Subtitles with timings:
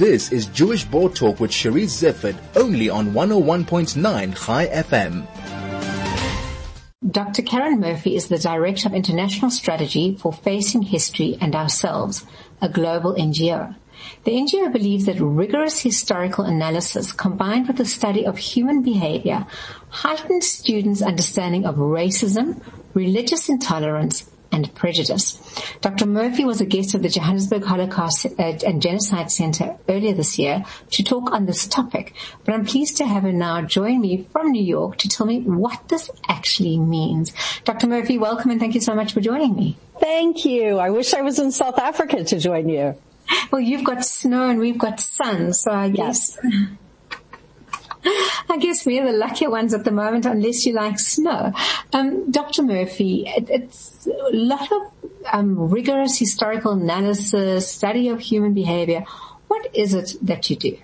[0.00, 5.26] This is Jewish Board Talk with Charisse Zeifert, only on 101.9 Chai FM.
[7.06, 7.42] Dr.
[7.42, 12.24] Karen Murphy is the Director of International Strategy for Facing History and Ourselves,
[12.62, 13.76] a global NGO.
[14.24, 19.46] The NGO believes that rigorous historical analysis combined with the study of human behavior
[19.90, 22.62] heightens students' understanding of racism,
[22.94, 24.30] religious intolerance,
[24.60, 25.38] and prejudice.
[25.80, 26.06] Dr.
[26.06, 31.02] Murphy was a guest of the Johannesburg Holocaust and Genocide Center earlier this year to
[31.02, 34.62] talk on this topic, but I'm pleased to have her now join me from New
[34.62, 37.32] York to tell me what this actually means.
[37.64, 37.86] Dr.
[37.86, 39.78] Murphy, welcome and thank you so much for joining me.
[39.98, 40.78] Thank you.
[40.78, 42.94] I wish I was in South Africa to join you.
[43.50, 46.38] Well, you've got snow and we've got sun, so I guess.
[48.48, 51.52] I guess we're the luckier ones at the moment, unless you like snow.
[51.92, 52.62] Um, Dr.
[52.62, 54.82] Murphy, it, it's a lot of
[55.32, 59.04] um, rigorous historical analysis, study of human behavior.
[59.48, 60.78] What is it that you do?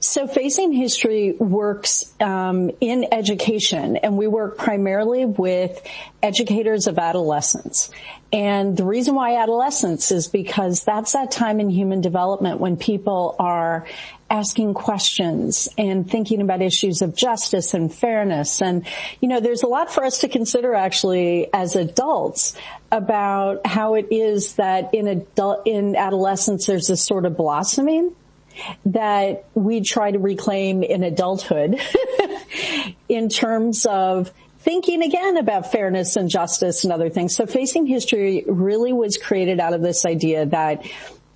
[0.00, 5.80] So Facing History works um, in education, and we work primarily with
[6.22, 7.90] educators of adolescents.
[8.32, 13.36] And the reason why adolescence is because that's that time in human development when people
[13.38, 13.86] are
[14.28, 18.60] asking questions and thinking about issues of justice and fairness.
[18.60, 18.84] And,
[19.20, 22.56] you know, there's a lot for us to consider actually as adults
[22.90, 28.14] about how it is that in adult, in adolescence there's this sort of blossoming
[28.86, 31.80] that we try to reclaim in adulthood
[33.08, 37.36] in terms of thinking again about fairness and justice and other things.
[37.36, 40.84] So facing history really was created out of this idea that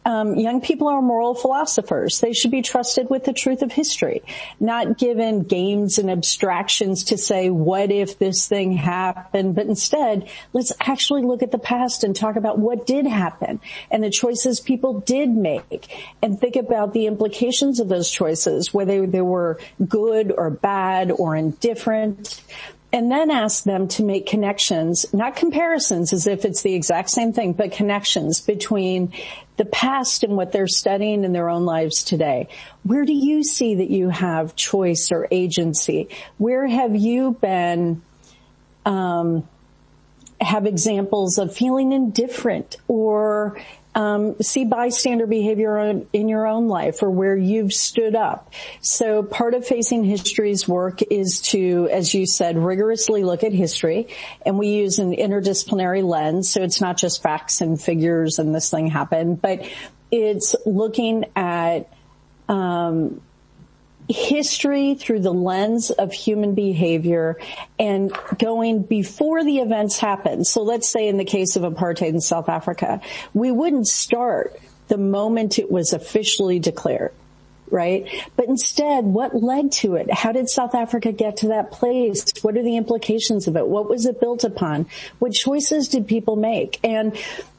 [0.05, 2.21] um, young people are moral philosophers.
[2.21, 4.23] They should be trusted with the truth of history,
[4.59, 9.55] not given games and abstractions to say, what if this thing happened?
[9.55, 14.03] But instead, let's actually look at the past and talk about what did happen and
[14.03, 19.21] the choices people did make and think about the implications of those choices, whether they
[19.21, 22.41] were good or bad or indifferent
[22.93, 27.33] and then ask them to make connections, not comparisons as if it's the exact same
[27.33, 29.13] thing, but connections between
[29.57, 32.49] the past and what they're studying in their own lives today.
[32.83, 36.09] Where do you see that you have choice or agency?
[36.39, 38.03] Where have you been,
[38.85, 39.47] um,
[40.41, 43.61] have examples of feeling indifferent or
[43.95, 48.53] um, see bystander behavior in your own life or where you've stood up.
[48.81, 54.09] So part of facing history's work is to, as you said, rigorously look at history
[54.47, 56.51] and we use an interdisciplinary lens.
[56.51, 59.69] So it's not just facts and figures and this thing happened, but
[60.11, 61.93] it's looking at,
[62.49, 63.21] um,
[64.11, 67.39] history through the lens of human behavior
[67.79, 70.45] and going before the events happen.
[70.45, 73.01] So let's say in the case of apartheid in South Africa,
[73.35, 77.13] we wouldn't start the moment it was officially declared
[77.71, 78.09] right?
[78.37, 80.13] But instead, what led to it?
[80.13, 82.25] How did South Africa get to that place?
[82.43, 83.67] What are the implications of it?
[83.67, 84.87] What was it built upon?
[85.21, 86.81] What choices did people make?
[86.85, 87.17] And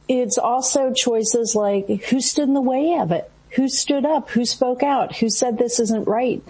[0.08, 3.30] it's also choices like who stood in the way of it?
[3.54, 6.42] Who stood up, who spoke out, who said this isn't right.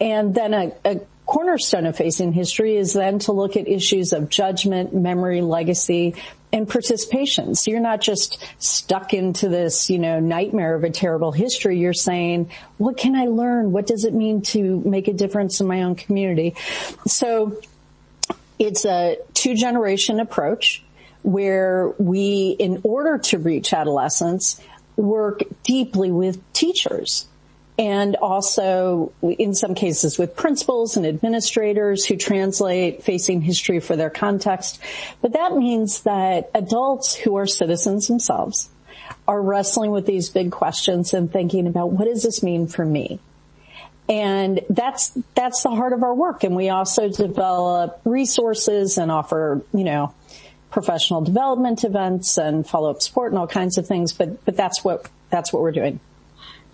[0.00, 4.28] And then a, a cornerstone of facing history is then to look at issues of
[4.28, 6.14] judgment, memory, legacy,
[6.52, 7.54] and participation.
[7.54, 11.78] So you're not just stuck into this, you know, nightmare of a terrible history.
[11.78, 13.70] You're saying, what can I learn?
[13.70, 16.56] What does it mean to make a difference in my own community?
[17.06, 17.60] So
[18.58, 20.82] it's a two generation approach
[21.22, 24.60] where we, in order to reach adolescence,
[25.00, 27.26] work deeply with teachers
[27.78, 34.10] and also in some cases with principals and administrators who translate facing history for their
[34.10, 34.78] context.
[35.22, 38.68] But that means that adults who are citizens themselves
[39.26, 43.18] are wrestling with these big questions and thinking about what does this mean for me?
[44.10, 46.44] And that's, that's the heart of our work.
[46.44, 50.12] And we also develop resources and offer, you know,
[50.70, 55.08] professional development events and follow-up support and all kinds of things, but, but that's what,
[55.30, 56.00] that's what we're doing.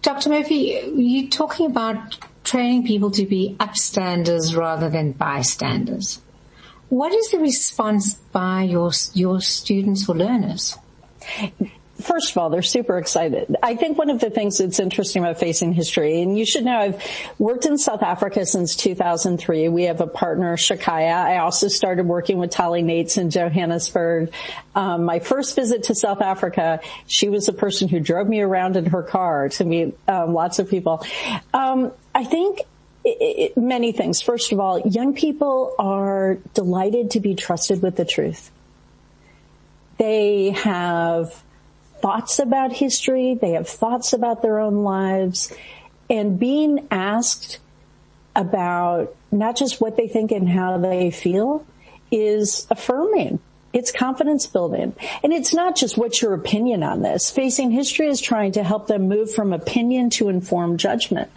[0.03, 0.31] Dr.
[0.31, 6.21] Murphy, you're talking about training people to be upstanders rather than bystanders.
[6.89, 10.79] What is the response by your, your students or learners?
[12.01, 13.57] First of all, they're super excited.
[13.63, 16.77] I think one of the things that's interesting about facing history, and you should know
[16.77, 17.03] I've
[17.39, 19.69] worked in South Africa since 2003.
[19.69, 21.15] We have a partner, Shikaya.
[21.15, 24.33] I also started working with Tali Nates in Johannesburg.
[24.75, 28.77] Um, my first visit to South Africa, she was the person who drove me around
[28.77, 31.03] in her car to meet um, lots of people.
[31.55, 32.61] Um, I think
[33.07, 34.21] it, it, many things.
[34.21, 38.51] First of all, young people are delighted to be trusted with the truth.
[39.99, 41.43] They have
[42.07, 43.35] thoughts about history.
[43.35, 45.53] They have thoughts about their own lives
[46.09, 47.59] and being asked
[48.37, 51.67] about not just what they think and how they feel
[52.13, 53.41] is affirming
[53.77, 54.95] it's confidence building.
[55.23, 57.31] And it's not just what's your opinion on this.
[57.31, 61.31] Facing history is trying to help them move from opinion to informed judgment.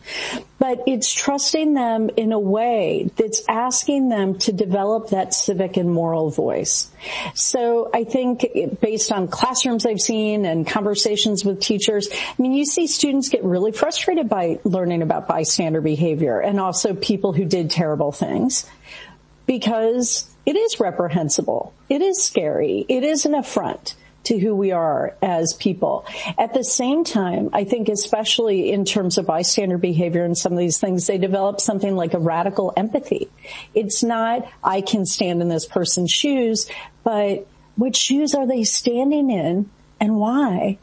[0.57, 5.91] But it's trusting them in a way that's asking them to develop that civic and
[5.91, 6.89] moral voice.
[7.33, 8.45] So I think
[8.79, 13.43] based on classrooms I've seen and conversations with teachers, I mean, you see students get
[13.43, 18.65] really frustrated by learning about bystander behavior and also people who did terrible things
[19.45, 21.75] because it is reprehensible.
[21.89, 22.83] It is scary.
[22.89, 23.93] It is an affront
[24.23, 26.07] to who we are as people.
[26.39, 30.57] At the same time, I think especially in terms of bystander behavior and some of
[30.57, 33.29] these things, they develop something like a radical empathy.
[33.75, 36.67] It's not, I can stand in this person's shoes,
[37.03, 39.69] but what shoes are they standing in
[39.99, 40.79] and why?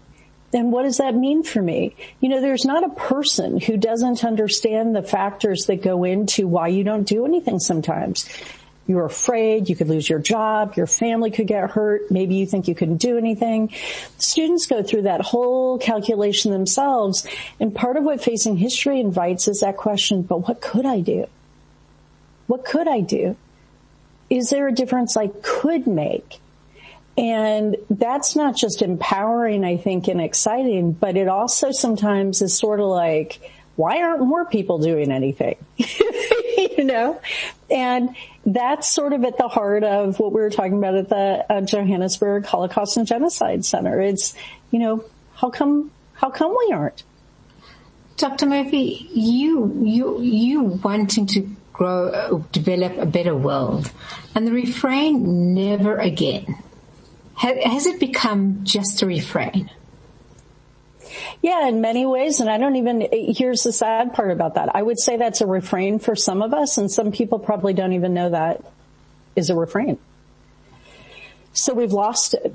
[0.55, 1.97] And what does that mean for me?
[2.21, 6.69] You know, there's not a person who doesn't understand the factors that go into why
[6.69, 8.29] you don't do anything sometimes.
[8.87, 12.69] You're afraid you could lose your job, your family could get hurt, maybe you think
[12.69, 13.73] you couldn't do anything.
[14.19, 17.27] Students go through that whole calculation themselves,
[17.59, 21.27] and part of what facing history invites is that question, but what could I do?
[22.47, 23.37] What could I do?
[24.31, 26.41] Is there a difference I could make?
[27.19, 32.79] And that's not just empowering, I think, and exciting, but it also sometimes is sort
[32.79, 33.41] of like,
[33.77, 35.57] why aren't more people doing anything?
[36.79, 37.21] you know?
[37.71, 41.47] And that's sort of at the heart of what we were talking about at the
[41.49, 44.01] uh, Johannesburg Holocaust and Genocide Center.
[44.01, 44.35] It's,
[44.71, 47.03] you know, how come, how come we aren't?
[48.17, 48.47] Dr.
[48.47, 53.91] Murphy, you, you, you wanting to grow, develop a better world
[54.35, 56.63] and the refrain never again.
[57.35, 59.71] Has it become just a refrain?
[61.47, 62.41] Yeah, in many ways.
[62.41, 64.75] And I don't even, here's the sad part about that.
[64.75, 67.93] I would say that's a refrain for some of us and some people probably don't
[67.93, 68.65] even know that
[69.37, 69.97] is a refrain.
[71.53, 72.53] So we've lost it.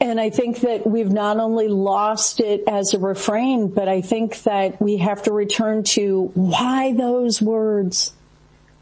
[0.00, 4.42] And I think that we've not only lost it as a refrain, but I think
[4.42, 8.12] that we have to return to why those words?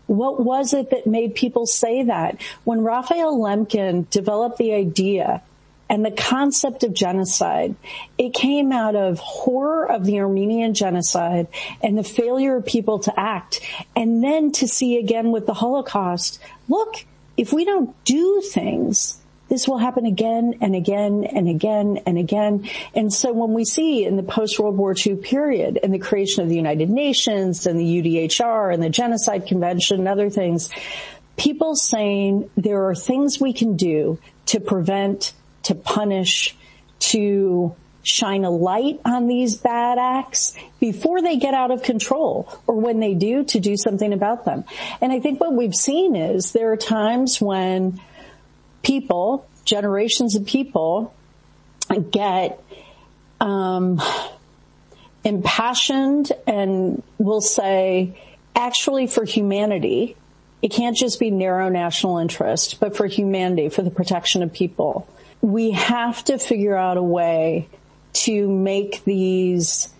[0.07, 2.41] What was it that made people say that?
[2.65, 5.43] When Raphael Lemkin developed the idea
[5.95, 7.77] and the concept of genocide.
[8.19, 11.47] It came out of horror of the Armenian genocide
[11.85, 13.61] and the failure of people to act.
[13.95, 16.97] And then to see again with the Holocaust, look,
[17.37, 22.69] if we don't do things, this will happen again and again and again and again.
[22.93, 26.49] And so when we see in the post-World War II period and the creation of
[26.49, 30.71] the United Nations and the UDHR and the Genocide Convention and other things,
[31.37, 35.35] people saying there are things we can do to prevent
[35.65, 36.57] to punish,
[36.99, 37.75] to
[38.05, 43.01] shine a light on these bad acts before they get out of control or when
[43.01, 44.65] they do to do something about them.
[45.01, 48.01] And I think what we've seen is there are times when
[48.83, 51.15] people, generations of people
[52.11, 52.63] get
[53.41, 54.01] um,
[55.25, 58.19] impassioned and will say,
[58.55, 60.17] actually for humanity,
[60.61, 65.09] it can't just be narrow national interest, but for humanity, for the protection of people
[65.45, 67.69] we have to figure out a way
[68.15, 69.93] to make these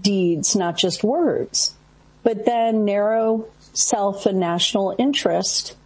[0.00, 1.74] deeds not just words,
[2.22, 5.76] but then narrow self and national interest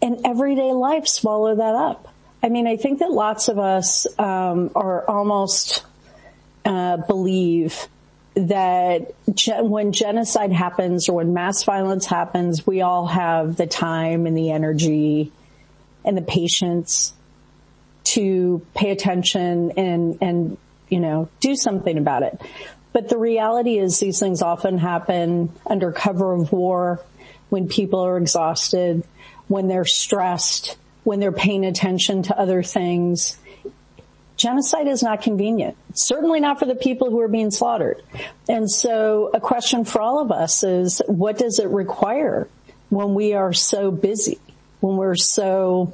[0.00, 2.14] and everyday life swallow that up.
[2.44, 5.84] I mean, I think that lots of us um, are almost
[6.64, 7.88] uh, believe
[8.34, 14.26] that ge- when genocide happens or when mass violence happens, we all have the time
[14.26, 15.32] and the energy
[16.04, 17.12] and the patience
[18.06, 20.58] to pay attention and, and,
[20.88, 22.40] you know, do something about it.
[22.92, 27.00] But the reality is these things often happen under cover of war
[27.48, 29.04] when people are exhausted,
[29.48, 33.38] when they're stressed, when they're paying attention to other things.
[34.36, 35.76] Genocide is not convenient.
[35.94, 38.02] Certainly not for the people who are being slaughtered.
[38.48, 42.48] And so a question for all of us is what does it require
[42.88, 44.38] when we are so busy,
[44.80, 45.92] when we're so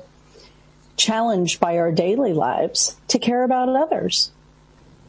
[1.02, 4.30] challenged by our daily lives to care about others.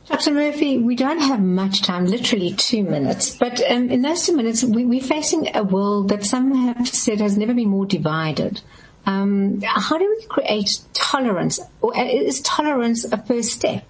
[0.07, 0.31] Dr.
[0.31, 4.63] Murphy, we don't have much time, literally two minutes, but um, in those two minutes,
[4.63, 8.59] we, are facing a world that some have said has never been more divided.
[9.05, 13.85] Um, how do we create tolerance, or uh, is tolerance a first step?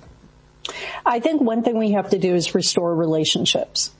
[1.05, 3.91] I think one thing we have to do is restore relationships.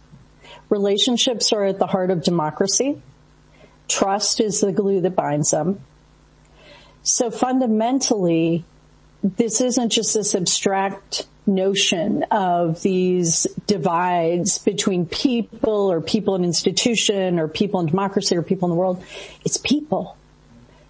[0.69, 3.01] Relationships are at the heart of democracy.
[3.87, 5.81] Trust is the glue that binds them.
[7.03, 8.63] So fundamentally,
[9.21, 17.39] this isn't just this abstract notion of these divides between people or people in institution
[17.39, 19.03] or people in democracy or people in the world.
[19.43, 20.17] It's people.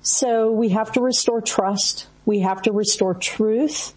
[0.03, 2.08] So we have to restore trust.
[2.25, 3.93] We have to restore truth.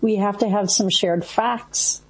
[0.00, 2.00] We have to have some shared facts.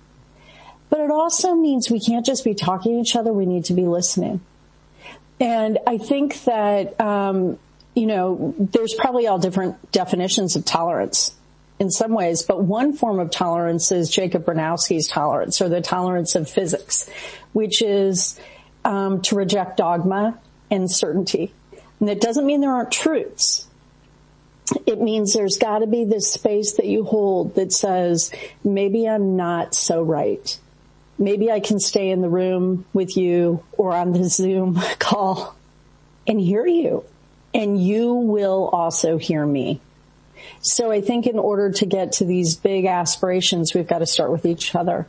[0.88, 3.32] But it also means we can't just be talking to each other.
[3.32, 4.40] We need to be listening.
[5.40, 7.58] And I think that, um,
[7.96, 11.34] you know, there's probably all different definitions of tolerance
[11.80, 16.34] in some ways, but one form of tolerance is Jacob Bronowski's tolerance or the tolerance
[16.34, 17.08] of physics,
[17.54, 18.38] which is
[18.84, 20.38] um, to reject dogma
[20.70, 21.54] and certainty.
[21.98, 23.66] And it doesn't mean there aren't truths.
[24.84, 28.30] It means there's got to be this space that you hold that says,
[28.62, 30.58] maybe I'm not so right.
[31.18, 35.56] Maybe I can stay in the room with you or on the Zoom call
[36.26, 37.04] and hear you.
[37.54, 39.80] And you will also hear me.
[40.60, 44.30] So I think in order to get to these big aspirations, we've got to start
[44.30, 45.06] with each other.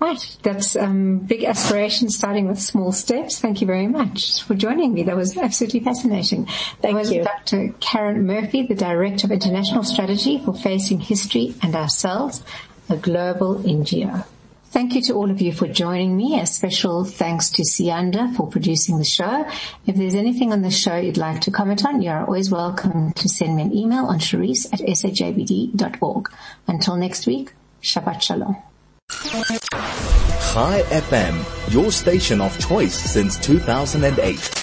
[0.00, 0.36] Right.
[0.42, 3.40] That's um, big aspirations starting with small steps.
[3.40, 5.02] Thank you very much for joining me.
[5.02, 6.46] That was absolutely fascinating.
[6.46, 7.24] Thank that was you.
[7.24, 7.74] Dr.
[7.80, 12.44] Karen Murphy, the Director of International Strategy for Facing History and Ourselves,
[12.88, 14.24] a global NGO.
[14.70, 16.38] Thank you to all of you for joining me.
[16.38, 19.46] A special thanks to Sianda for producing the show.
[19.86, 23.12] If there's anything on the show you'd like to comment on, you are always welcome
[23.14, 26.30] to send me an email on Charisse at shjbd.org.
[26.66, 28.56] Until next week, Shabbat Shalom.
[30.52, 34.57] Chai FM, your station of choice since 2008.